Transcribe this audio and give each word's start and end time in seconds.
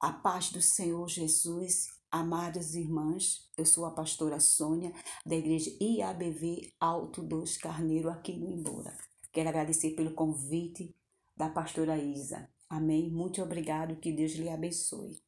A 0.00 0.14
paz 0.14 0.50
do 0.50 0.62
Senhor 0.62 1.06
Jesus, 1.10 1.88
amadas 2.10 2.74
irmãs, 2.74 3.46
eu 3.54 3.66
sou 3.66 3.84
a 3.84 3.90
pastora 3.90 4.40
Sônia, 4.40 4.94
da 5.26 5.36
igreja 5.36 5.70
IABV 5.78 6.72
Alto 6.80 7.22
dos 7.22 7.58
Carneiro, 7.58 8.08
aqui 8.08 8.32
no 8.32 8.48
Embora. 8.50 8.96
Quero 9.30 9.50
agradecer 9.50 9.90
pelo 9.90 10.14
convite 10.14 10.96
da 11.36 11.50
pastora 11.50 11.98
Isa. 11.98 12.50
Amém? 12.66 13.10
Muito 13.10 13.42
obrigado, 13.42 14.00
que 14.00 14.10
Deus 14.10 14.32
lhe 14.32 14.48
abençoe. 14.48 15.22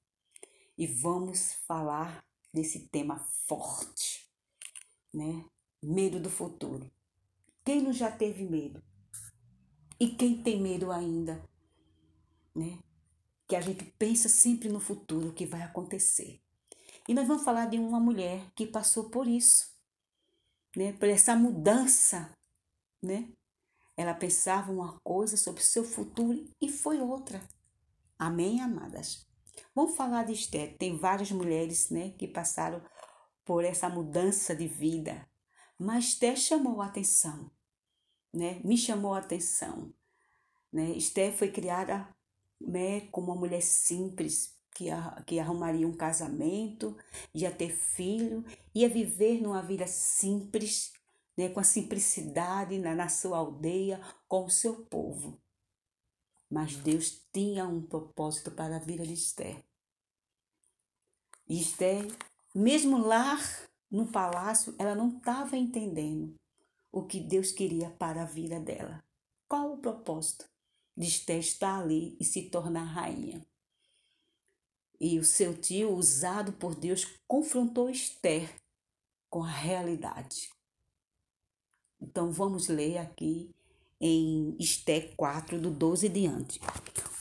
E 0.78 0.86
vamos 0.86 1.52
falar 1.68 2.24
desse 2.50 2.88
tema 2.88 3.18
forte, 3.46 4.26
né? 5.12 5.44
Medo 5.82 6.18
do 6.18 6.30
futuro. 6.30 6.90
Quem 7.62 7.82
não 7.82 7.92
já 7.92 8.10
teve 8.10 8.48
medo? 8.48 8.82
E 10.00 10.08
quem 10.08 10.42
tem 10.42 10.62
medo 10.62 10.90
ainda, 10.90 11.46
né? 12.56 12.78
Que 13.52 13.56
a 13.56 13.60
gente 13.60 13.84
pensa 13.98 14.30
sempre 14.30 14.70
no 14.70 14.80
futuro, 14.80 15.28
o 15.28 15.32
que 15.34 15.44
vai 15.44 15.60
acontecer. 15.60 16.40
E 17.06 17.12
nós 17.12 17.28
vamos 17.28 17.44
falar 17.44 17.66
de 17.66 17.78
uma 17.78 18.00
mulher 18.00 18.50
que 18.54 18.66
passou 18.66 19.10
por 19.10 19.28
isso, 19.28 19.76
né? 20.74 20.94
Por 20.94 21.06
essa 21.06 21.36
mudança, 21.36 22.34
né? 23.02 23.28
Ela 23.94 24.14
pensava 24.14 24.72
uma 24.72 24.98
coisa 25.00 25.36
sobre 25.36 25.62
seu 25.62 25.84
futuro 25.84 26.48
e 26.62 26.70
foi 26.70 26.98
outra. 27.02 27.46
Amém, 28.18 28.62
amadas? 28.62 29.28
Vamos 29.74 29.96
falar 29.96 30.24
de 30.24 30.32
Esther. 30.32 30.78
Tem 30.78 30.96
várias 30.96 31.30
mulheres, 31.30 31.90
né, 31.90 32.12
que 32.12 32.26
passaram 32.26 32.82
por 33.44 33.66
essa 33.66 33.86
mudança 33.86 34.56
de 34.56 34.66
vida. 34.66 35.28
Mas 35.78 36.04
Esther 36.06 36.38
chamou 36.38 36.80
a 36.80 36.86
atenção, 36.86 37.50
né? 38.32 38.62
Me 38.64 38.78
chamou 38.78 39.12
a 39.12 39.18
atenção, 39.18 39.92
né? 40.72 40.92
Esther 40.92 41.36
foi 41.36 41.52
criada 41.52 42.08
né, 42.66 43.02
como 43.12 43.32
uma 43.32 43.40
mulher 43.40 43.62
simples, 43.62 44.56
que, 44.74 44.86
que 45.26 45.38
arrumaria 45.38 45.86
um 45.86 45.92
casamento, 45.92 46.96
ia 47.34 47.50
ter 47.50 47.70
filho, 47.70 48.44
ia 48.74 48.88
viver 48.88 49.40
numa 49.40 49.62
vida 49.62 49.86
simples, 49.86 50.92
né, 51.36 51.48
com 51.48 51.60
a 51.60 51.64
simplicidade 51.64 52.78
na, 52.78 52.94
na 52.94 53.08
sua 53.08 53.38
aldeia, 53.38 54.00
com 54.28 54.44
o 54.44 54.50
seu 54.50 54.84
povo. 54.86 55.38
Mas 56.50 56.76
Deus 56.76 57.22
tinha 57.32 57.66
um 57.66 57.82
propósito 57.82 58.50
para 58.50 58.76
a 58.76 58.80
vida 58.80 59.06
de 59.06 59.14
Esther. 59.14 59.62
E 61.48 61.60
Esther, 61.60 62.06
mesmo 62.54 62.98
lá 62.98 63.38
no 63.90 64.06
palácio, 64.06 64.74
ela 64.78 64.94
não 64.94 65.16
estava 65.16 65.56
entendendo 65.56 66.34
o 66.90 67.02
que 67.02 67.20
Deus 67.20 67.52
queria 67.52 67.90
para 67.90 68.22
a 68.22 68.26
vida 68.26 68.60
dela. 68.60 69.02
Qual 69.48 69.72
o 69.72 69.78
propósito? 69.78 70.51
De 70.96 71.06
Esté 71.06 71.38
estar 71.38 71.80
ali 71.80 72.16
e 72.20 72.24
se 72.24 72.42
tornar 72.42 72.84
rainha. 72.84 73.44
E 75.00 75.18
o 75.18 75.24
seu 75.24 75.56
tio, 75.56 75.90
usado 75.92 76.52
por 76.52 76.74
Deus, 76.74 77.06
confrontou 77.26 77.90
Esther 77.90 78.48
com 79.28 79.42
a 79.42 79.50
realidade. 79.50 80.48
Então 82.00 82.30
vamos 82.30 82.68
ler 82.68 82.98
aqui 82.98 83.50
em 84.00 84.56
Esté 84.58 85.00
4, 85.16 85.60
do 85.60 85.70
12 85.70 86.08
diante. 86.08 86.60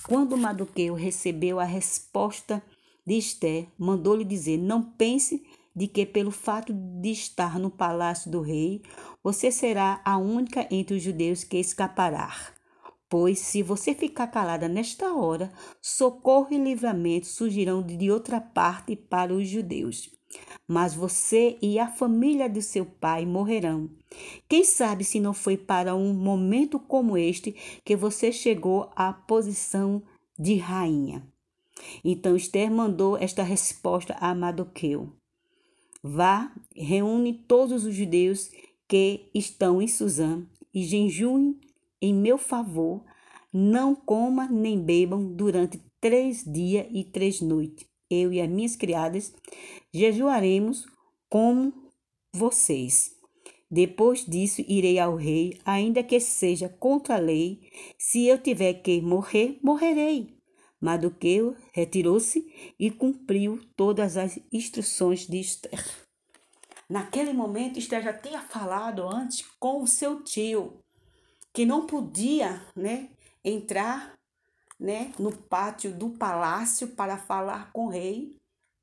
Quando 0.08 0.38
Maduqueu 0.38 0.94
recebeu 0.94 1.60
a 1.60 1.64
resposta 1.64 2.62
de 3.06 3.16
Esté, 3.16 3.68
mandou-lhe 3.78 4.26
dizer: 4.26 4.58
Não 4.58 4.84
pense 4.84 5.44
de 5.76 5.88
que, 5.88 6.06
pelo 6.06 6.32
fato 6.32 6.74
de 6.74 7.12
estar 7.12 7.58
no 7.58 7.70
palácio 7.70 8.30
do 8.30 8.42
rei, 8.42 8.82
você 9.24 9.52
será 9.52 10.02
a 10.04 10.18
única 10.18 10.68
entre 10.70 10.98
os 10.98 11.04
judeus 11.04 11.44
que 11.44 11.58
escapará. 11.58 12.54
Pois 13.12 13.40
se 13.40 13.62
você 13.62 13.94
ficar 13.94 14.28
calada 14.28 14.70
nesta 14.70 15.14
hora, 15.14 15.52
socorro 15.82 16.48
e 16.52 16.58
livramento 16.58 17.28
surgirão 17.28 17.84
de 17.84 18.10
outra 18.10 18.40
parte 18.40 18.96
para 18.96 19.34
os 19.34 19.50
judeus. 19.50 20.10
Mas 20.66 20.94
você 20.94 21.58
e 21.62 21.78
a 21.78 21.90
família 21.90 22.48
de 22.48 22.62
seu 22.62 22.86
pai 22.86 23.26
morrerão. 23.26 23.90
Quem 24.48 24.64
sabe 24.64 25.04
se 25.04 25.20
não 25.20 25.34
foi 25.34 25.58
para 25.58 25.94
um 25.94 26.14
momento 26.14 26.80
como 26.80 27.18
este 27.18 27.54
que 27.84 27.98
você 27.98 28.32
chegou 28.32 28.90
à 28.96 29.12
posição 29.12 30.02
de 30.40 30.56
rainha. 30.56 31.22
Então 32.06 32.34
Esther 32.34 32.72
mandou 32.72 33.18
esta 33.18 33.44
resposta 33.44 34.16
a 34.22 34.34
Madoqueu. 34.34 35.12
Vá, 36.02 36.50
reúne 36.74 37.34
todos 37.46 37.84
os 37.84 37.94
judeus 37.94 38.50
que 38.88 39.30
estão 39.36 39.82
em 39.82 39.88
Suzã 39.90 40.48
e 40.74 40.82
jejuem 40.86 41.60
em 42.02 42.14
meu 42.14 42.38
favor, 42.38 43.04
não 43.54 43.94
coma 43.94 44.48
nem 44.48 44.82
bebam 44.82 45.34
durante 45.34 45.82
três 46.00 46.44
dias 46.44 46.88
e 46.92 47.04
três 47.04 47.42
noites. 47.42 47.86
Eu 48.10 48.34
e 48.34 48.42
as 48.42 48.50
minhas 48.50 48.76
criadas 48.76 49.34
jejuaremos 49.94 50.86
como 51.30 51.74
vocês. 52.34 53.12
Depois 53.70 54.26
disso, 54.26 54.62
irei 54.68 55.00
ao 55.00 55.16
rei, 55.16 55.58
ainda 55.64 56.04
que 56.04 56.20
seja 56.20 56.68
contra 56.68 57.16
a 57.16 57.20
lei. 57.20 57.70
Se 57.98 58.26
eu 58.26 58.38
tiver 58.38 58.74
que 58.76 59.02
morrer, 59.02 59.60
morrerei. 59.64 60.36
Maduqueu 60.82 61.56
retirou-se 61.72 62.44
e 62.78 62.90
cumpriu 62.90 63.62
todas 63.78 64.18
as 64.18 64.40
instruções 64.52 65.28
de 65.28 65.40
Esther. 65.40 65.86
Naquele 66.90 67.32
momento, 67.32 67.80
Esther 67.80 68.04
já 68.04 68.14
tinha 68.14 68.42
falado 68.42 69.08
antes 69.08 69.46
com 69.58 69.82
o 69.82 69.88
seu 69.88 70.22
tio 70.24 70.82
que 71.54 71.66
não 71.66 71.86
podia, 71.86 72.66
né, 72.76 73.10
entrar, 73.44 74.18
né, 74.80 75.14
no 75.20 75.36
pátio 75.36 75.94
do 75.96 76.12
palácio 76.12 76.90
para 76.90 77.18
falar 77.18 77.72
com 77.72 77.86
o 77.86 77.90
rei, 77.90 78.40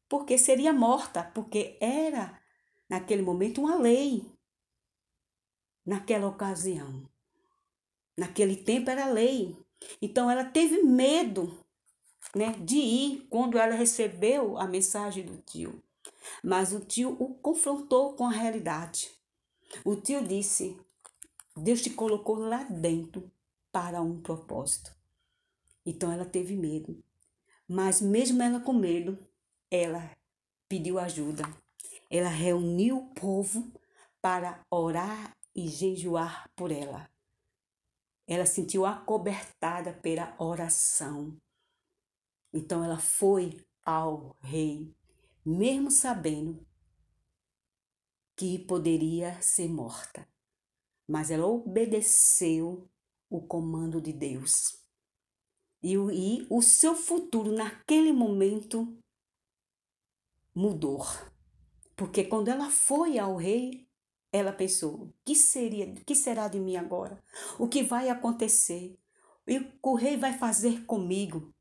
porque 0.08 0.38
seria 0.38 0.72
morta, 0.72 1.24
porque 1.34 1.76
era 1.80 2.40
naquele 2.88 3.22
momento 3.22 3.60
uma 3.60 3.76
lei. 3.76 4.24
Naquela 5.84 6.26
ocasião. 6.26 7.08
Naquele 8.16 8.56
tempo 8.56 8.90
era 8.90 9.06
lei. 9.06 9.56
Então 10.02 10.30
ela 10.30 10.44
teve 10.44 10.82
medo, 10.82 11.64
né, 12.34 12.52
de 12.60 12.76
ir 12.76 13.26
quando 13.30 13.58
ela 13.58 13.74
recebeu 13.74 14.58
a 14.58 14.66
mensagem 14.66 15.24
do 15.24 15.38
tio. 15.38 15.82
Mas 16.42 16.72
o 16.72 16.80
tio 16.80 17.16
o 17.18 17.34
confrontou 17.34 18.14
com 18.14 18.26
a 18.26 18.30
realidade. 18.30 19.10
O 19.84 19.96
tio 19.96 20.26
disse: 20.26 20.78
Deus 21.58 21.82
te 21.82 21.90
colocou 21.90 22.36
lá 22.36 22.64
dentro 22.64 23.30
para 23.72 24.00
um 24.00 24.20
propósito. 24.20 24.94
Então 25.84 26.10
ela 26.12 26.24
teve 26.24 26.56
medo. 26.56 27.02
Mas 27.66 28.00
mesmo 28.00 28.42
ela 28.42 28.60
com 28.60 28.72
medo, 28.72 29.18
ela 29.70 30.10
pediu 30.68 30.98
ajuda. 30.98 31.42
Ela 32.10 32.28
reuniu 32.28 32.98
o 32.98 33.14
povo 33.14 33.70
para 34.20 34.64
orar 34.70 35.36
e 35.54 35.68
jejuar 35.68 36.50
por 36.56 36.70
ela. 36.70 37.10
Ela 38.26 38.46
sentiu 38.46 38.86
acobertada 38.86 39.92
pela 39.92 40.34
oração. 40.38 41.36
Então 42.52 42.84
ela 42.84 42.98
foi 42.98 43.64
ao 43.84 44.36
rei, 44.40 44.94
mesmo 45.44 45.90
sabendo 45.90 46.66
que 48.36 48.58
poderia 48.58 49.40
ser 49.42 49.68
morta 49.68 50.26
mas 51.08 51.30
ela 51.30 51.46
obedeceu 51.46 52.86
o 53.30 53.40
comando 53.40 54.00
de 54.00 54.12
Deus. 54.12 54.78
E, 55.82 55.94
e 55.94 56.46
o 56.50 56.60
seu 56.60 56.94
futuro 56.94 57.50
naquele 57.50 58.12
momento 58.12 58.96
mudou. 60.54 61.06
Porque 61.96 62.24
quando 62.24 62.48
ela 62.48 62.70
foi 62.70 63.18
ao 63.18 63.36
rei, 63.36 63.88
ela 64.30 64.52
pensou: 64.52 65.12
que 65.24 65.34
seria, 65.34 65.94
que 65.94 66.14
será 66.14 66.46
de 66.46 66.60
mim 66.60 66.76
agora? 66.76 67.22
O 67.58 67.66
que 67.66 67.82
vai 67.82 68.10
acontecer? 68.10 68.98
E 69.46 69.66
o 69.82 69.94
rei 69.94 70.16
vai 70.18 70.36
fazer 70.36 70.84
comigo? 70.84 71.54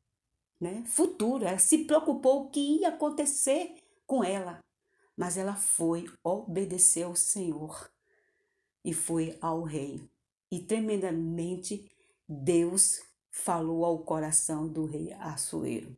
Né? 0.59 0.83
Futuro, 0.85 1.45
ela 1.45 1.59
se 1.59 1.85
preocupou 1.85 2.43
o 2.43 2.49
que 2.49 2.59
ia 2.81 2.89
acontecer 2.89 3.75
com 4.05 4.23
ela. 4.23 4.59
Mas 5.15 5.37
ela 5.37 5.55
foi 5.55 6.05
obedecer 6.23 7.03
ao 7.03 7.15
Senhor 7.15 7.89
e 8.87 8.93
foi 8.93 9.37
ao 9.41 9.63
rei. 9.63 10.01
E 10.49 10.61
tremendamente 10.61 11.91
Deus 12.25 13.01
falou 13.29 13.83
ao 13.83 13.99
coração 13.99 14.65
do 14.65 14.85
rei 14.85 15.11
Assuero. 15.19 15.93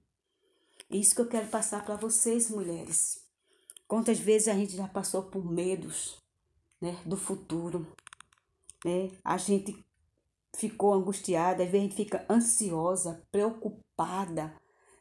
Isso 0.90 1.14
que 1.14 1.22
eu 1.22 1.28
quero 1.28 1.48
passar 1.50 1.86
para 1.86 1.96
vocês, 1.96 2.50
mulheres. 2.50 3.24
Quantas 3.88 4.18
vezes 4.18 4.48
a 4.48 4.56
gente 4.56 4.76
já 4.76 4.88
passou 4.88 5.22
por 5.22 5.46
medos, 5.46 6.18
né, 6.82 7.00
do 7.06 7.16
futuro, 7.16 7.86
né? 8.84 9.12
A 9.24 9.38
gente 9.38 9.86
ficou 10.56 10.92
angustiada, 10.92 11.64
às 11.64 11.70
vezes 11.70 11.86
a 11.86 11.90
gente 11.90 11.96
fica 11.96 12.26
ansiosa, 12.28 13.24
preocupada, 13.32 14.56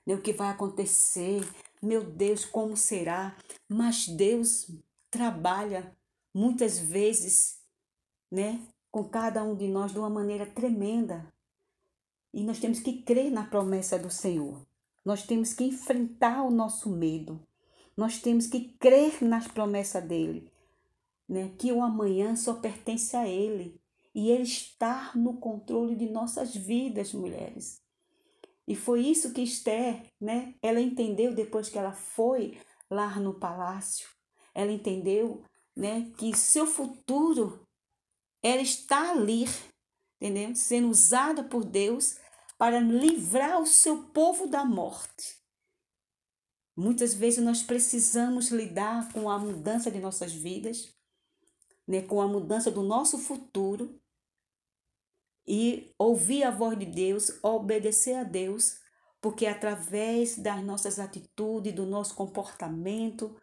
né, 0.06 0.14
o 0.14 0.20
que 0.20 0.34
vai 0.34 0.50
acontecer? 0.50 1.40
Meu 1.80 2.04
Deus, 2.04 2.44
como 2.44 2.76
será? 2.76 3.34
Mas 3.66 4.06
Deus 4.08 4.70
trabalha 5.10 5.96
muitas 6.34 6.78
vezes 6.78 7.58
né, 8.30 8.60
com 8.90 9.04
cada 9.04 9.42
um 9.42 9.54
de 9.54 9.68
nós 9.68 9.92
de 9.92 9.98
uma 9.98 10.10
maneira 10.10 10.46
tremenda. 10.46 11.32
E 12.32 12.42
nós 12.42 12.58
temos 12.58 12.80
que 12.80 13.02
crer 13.02 13.30
na 13.30 13.44
promessa 13.44 13.98
do 13.98 14.10
Senhor. 14.10 14.60
Nós 15.04 15.22
temos 15.24 15.52
que 15.52 15.64
enfrentar 15.64 16.42
o 16.42 16.50
nosso 16.50 16.90
medo. 16.90 17.40
Nós 17.96 18.20
temos 18.20 18.46
que 18.46 18.76
crer 18.78 19.22
nas 19.22 19.48
promessas 19.48 20.04
dele, 20.04 20.52
né? 21.28 21.50
Que 21.58 21.72
o 21.72 21.82
amanhã 21.82 22.36
só 22.36 22.54
pertence 22.54 23.16
a 23.16 23.26
ele 23.26 23.80
e 24.14 24.30
ele 24.30 24.44
está 24.44 25.10
no 25.14 25.38
controle 25.38 25.96
de 25.96 26.08
nossas 26.08 26.54
vidas, 26.54 27.12
mulheres. 27.12 27.82
E 28.66 28.76
foi 28.76 29.00
isso 29.00 29.32
que 29.32 29.40
Esther, 29.40 30.04
né? 30.20 30.54
Ela 30.62 30.80
entendeu 30.80 31.34
depois 31.34 31.68
que 31.68 31.78
ela 31.78 31.92
foi 31.92 32.58
lá 32.90 33.18
no 33.18 33.34
palácio. 33.34 34.08
Ela 34.54 34.72
entendeu, 34.72 35.42
né, 35.76 36.10
que 36.18 36.36
seu 36.36 36.66
futuro 36.66 37.66
ela 38.42 38.62
está 38.62 39.12
ali, 39.12 39.44
entendeu? 40.20 40.54
Sendo 40.54 40.88
usada 40.88 41.42
por 41.42 41.64
Deus 41.64 42.16
para 42.56 42.80
livrar 42.80 43.60
o 43.60 43.66
seu 43.66 44.04
povo 44.04 44.46
da 44.46 44.64
morte. 44.64 45.38
Muitas 46.76 47.12
vezes 47.12 47.44
nós 47.44 47.62
precisamos 47.62 48.50
lidar 48.50 49.12
com 49.12 49.28
a 49.28 49.38
mudança 49.38 49.90
de 49.90 49.98
nossas 49.98 50.32
vidas, 50.32 50.94
né, 51.86 52.02
com 52.02 52.20
a 52.20 52.28
mudança 52.28 52.70
do 52.70 52.82
nosso 52.82 53.18
futuro 53.18 54.00
e 55.46 55.92
ouvir 55.98 56.44
a 56.44 56.50
voz 56.50 56.78
de 56.78 56.86
Deus, 56.86 57.42
obedecer 57.42 58.14
a 58.14 58.22
Deus, 58.22 58.78
porque 59.20 59.46
através 59.46 60.38
das 60.38 60.62
nossas 60.62 60.98
atitudes, 60.98 61.74
do 61.74 61.86
nosso 61.86 62.14
comportamento, 62.14 63.34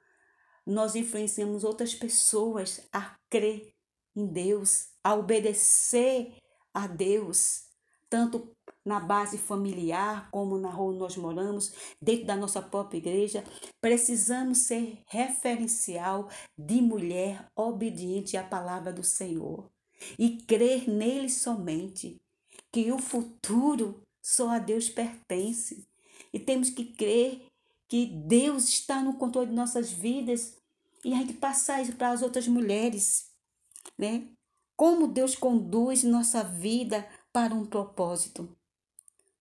nós 0.66 0.96
influenciamos 0.96 1.64
outras 1.64 1.94
pessoas 1.94 2.88
a 2.94 3.18
crer 3.30 3.75
em 4.16 4.26
Deus, 4.26 4.90
a 5.04 5.14
obedecer 5.14 6.36
a 6.74 6.88
Deus, 6.88 7.64
tanto 8.10 8.56
na 8.84 9.00
base 9.00 9.38
familiar, 9.38 10.30
como 10.30 10.58
na 10.58 10.70
rua 10.70 10.92
onde 10.92 11.00
nós 11.00 11.18
moramos, 11.18 11.74
dentro 12.00 12.26
da 12.26 12.36
nossa 12.36 12.62
própria 12.62 13.00
igreja, 13.00 13.44
precisamos 13.82 14.60
ser 14.60 15.00
referencial 15.08 16.30
de 16.58 16.82
mulher 16.82 17.48
obediente 17.56 18.38
à 18.38 18.44
palavra 18.44 18.94
do 18.94 19.04
Senhor 19.04 19.70
e 20.20 20.38
crer 20.44 20.88
nele 20.88 21.30
somente, 21.30 22.22
que 22.72 22.92
o 22.92 23.00
futuro 23.00 24.02
só 24.22 24.50
a 24.50 24.60
Deus 24.60 24.90
pertence. 24.90 25.88
E 26.32 26.40
temos 26.40 26.70
que 26.70 26.86
crer 26.86 27.46
que 27.88 28.06
Deus 28.06 28.68
está 28.68 29.02
no 29.02 29.16
controle 29.16 29.48
de 29.48 29.56
nossas 29.56 29.92
vidas 29.92 30.58
e 31.04 31.14
a 31.14 31.18
gente 31.18 31.34
passar 31.34 31.82
isso 31.82 31.96
para 31.96 32.12
as 32.12 32.22
outras 32.22 32.48
mulheres, 32.48 33.32
né? 33.98 34.28
Como 34.76 35.08
Deus 35.08 35.36
conduz 35.36 36.04
nossa 36.04 36.44
vida 36.44 37.08
para 37.32 37.54
um 37.54 37.66
propósito 37.66 38.56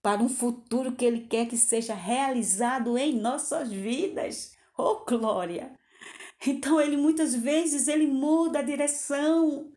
para 0.05 0.23
um 0.23 0.29
futuro 0.29 0.93
que 0.93 1.03
Ele 1.03 1.21
quer 1.23 1.49
que 1.49 1.57
seja 1.57 1.95
realizado 1.95 2.99
em 2.99 3.19
nossas 3.19 3.73
vidas. 3.73 4.55
Oh, 4.77 4.97
glória! 4.97 5.75
Então, 6.47 6.79
Ele 6.79 6.95
muitas 6.95 7.35
vezes 7.35 7.89
ele 7.89 8.07
muda 8.07 8.59
a 8.59 8.63
direção, 8.63 9.73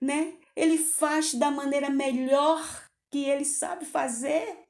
né? 0.00 0.38
Ele 0.56 0.78
faz 0.78 1.34
da 1.34 1.50
maneira 1.50 1.90
melhor 1.90 2.88
que 3.10 3.26
Ele 3.26 3.44
sabe 3.44 3.84
fazer. 3.84 4.64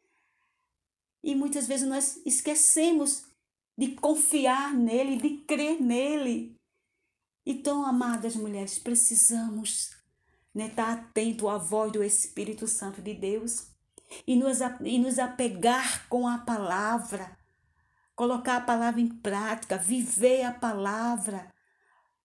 E 1.22 1.32
muitas 1.32 1.68
vezes 1.68 1.86
nós 1.86 2.20
esquecemos 2.26 3.24
de 3.78 3.94
confiar 3.94 4.74
nele, 4.74 5.14
de 5.16 5.44
crer 5.44 5.80
nele. 5.80 6.57
Então, 7.50 7.82
amadas 7.82 8.36
mulheres, 8.36 8.78
precisamos 8.78 9.96
né, 10.54 10.66
estar 10.66 10.92
atento 10.92 11.48
à 11.48 11.56
voz 11.56 11.90
do 11.90 12.04
Espírito 12.04 12.66
Santo 12.66 13.00
de 13.00 13.14
Deus 13.14 13.68
e 14.26 14.36
nos, 14.36 14.58
e 14.84 14.98
nos 14.98 15.18
apegar 15.18 16.06
com 16.10 16.28
a 16.28 16.36
palavra, 16.36 17.38
colocar 18.14 18.58
a 18.58 18.60
palavra 18.60 19.00
em 19.00 19.08
prática, 19.08 19.78
viver 19.78 20.42
a 20.42 20.52
palavra, 20.52 21.50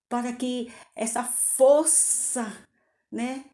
para 0.09 0.33
que 0.33 0.69
essa 0.93 1.23
força, 1.23 2.67
né? 3.09 3.45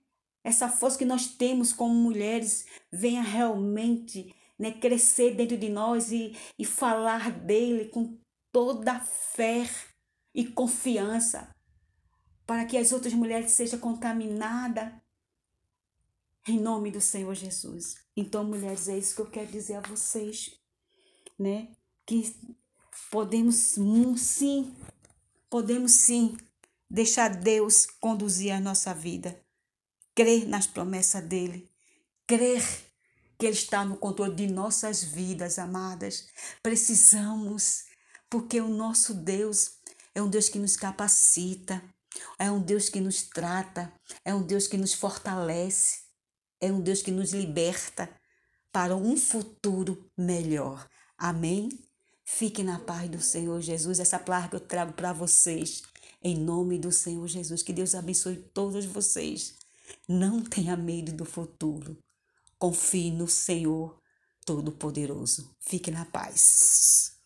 Essa 0.44 0.70
força 0.70 0.98
que 0.98 1.06
nós 1.06 1.28
temos 1.28 1.72
como 1.72 1.94
mulheres 1.94 2.66
venha 2.92 3.22
realmente 3.22 4.34
né, 4.58 4.72
crescer 4.72 5.36
dentro 5.36 5.56
de 5.56 5.70
nós 5.70 6.12
e, 6.12 6.36
e 6.58 6.66
falar 6.66 7.30
dele 7.30 7.90
com 7.90 8.18
toda 8.52 9.00
fé 9.00 9.70
e 10.34 10.48
confiança, 10.48 11.54
para 12.50 12.66
que 12.66 12.76
as 12.78 12.92
outras 12.92 13.14
mulheres 13.14 13.52
sejam 13.52 13.80
contaminadas 13.80 14.92
em 16.48 16.60
nome 16.60 16.90
do 16.90 17.00
Senhor 17.00 17.36
Jesus. 17.36 17.98
Então, 18.18 18.44
mulheres, 18.44 18.88
é 18.88 18.98
isso 18.98 19.14
que 19.14 19.22
eu 19.22 19.30
quero 19.30 19.52
dizer 19.52 19.76
a 19.76 19.82
vocês, 19.82 20.60
né? 21.38 21.68
Que 22.08 22.36
podemos 23.12 23.56
sim, 24.18 24.76
podemos 25.48 25.92
sim 25.92 26.36
deixar 26.90 27.36
Deus 27.36 27.86
conduzir 27.86 28.52
a 28.52 28.60
nossa 28.60 28.96
vida, 28.96 29.40
crer 30.16 30.48
nas 30.48 30.66
promessas 30.66 31.24
dele, 31.24 31.70
crer 32.26 32.64
que 33.38 33.46
ele 33.46 33.54
está 33.54 33.86
no 33.86 33.96
controle 33.96 34.34
de 34.34 34.48
nossas 34.48 35.04
vidas, 35.04 35.60
amadas. 35.60 36.28
Precisamos, 36.64 37.84
porque 38.28 38.60
o 38.60 38.70
nosso 38.70 39.14
Deus 39.14 39.74
é 40.16 40.22
um 40.24 40.28
Deus 40.28 40.50
que 40.50 40.58
nos 40.58 40.76
capacita, 40.76 41.80
é 42.38 42.52
um 42.52 42.62
Deus 42.62 42.90
que 42.90 43.00
nos 43.00 43.24
trata, 43.24 43.92
é 44.24 44.34
um 44.34 44.42
Deus 44.42 44.68
que 44.68 44.78
nos 44.78 44.94
fortalece 44.94 46.10
é 46.60 46.72
um 46.72 46.82
Deus 46.82 47.02
que 47.02 47.12
nos 47.12 47.32
liberta 47.32 48.10
para 48.72 48.96
um 48.96 49.16
futuro 49.16 50.10
melhor. 50.18 50.88
Amém? 51.18 51.70
Fique 52.26 52.64
na 52.64 52.80
paz 52.80 53.10
do 53.10 53.22
Senhor 53.22 53.60
Jesus. 53.62 54.00
Essa 54.00 54.20
palavra 54.20 54.50
que 54.50 54.56
eu 54.58 54.60
trago 54.60 54.94
para 54.94 55.14
vocês, 55.14 55.82
em 56.22 56.38
nome 56.38 56.78
do 56.78 56.92
Senhor 56.92 57.28
Jesus. 57.28 57.64
Que 57.64 57.74
Deus 57.74 57.96
abençoe 57.96 58.36
todos 58.54 58.86
vocês. 58.86 59.56
Não 60.08 60.44
tenha 60.44 60.78
medo 60.78 61.12
do 61.14 61.26
futuro. 61.26 61.98
Confie 62.58 63.10
no 63.10 63.28
Senhor 63.28 63.98
Todo-Poderoso. 64.46 65.56
Fique 65.60 65.90
na 65.90 66.06
paz. 66.06 67.19